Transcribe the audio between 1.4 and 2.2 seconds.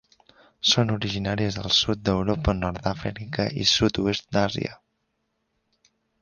del sud